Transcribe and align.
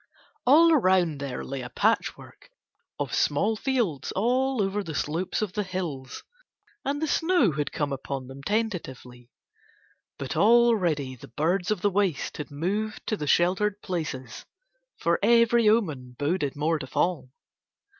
All 0.47 0.75
round 0.77 1.19
there 1.19 1.45
lay 1.45 1.61
a 1.61 1.69
patchwork 1.69 2.49
of 2.97 3.13
small 3.13 3.55
fields 3.55 4.11
all 4.13 4.59
over 4.59 4.83
the 4.83 4.95
slopes 4.95 5.43
of 5.43 5.53
the 5.53 5.61
hills, 5.61 6.23
and 6.83 6.99
the 6.99 7.07
snow 7.07 7.51
had 7.51 7.71
come 7.71 7.93
upon 7.93 8.25
them 8.25 8.41
tentatively, 8.41 9.29
but 10.17 10.35
already 10.35 11.15
the 11.15 11.27
birds 11.27 11.69
of 11.69 11.81
the 11.81 11.91
waste 11.91 12.37
had 12.37 12.49
moved 12.49 13.05
to 13.05 13.15
the 13.15 13.27
sheltered 13.27 13.79
places 13.83 14.43
for 14.97 15.19
every 15.21 15.69
omen 15.69 16.15
boded 16.17 16.55
more 16.55 16.79
to 16.79 16.87
fall. 16.87 17.29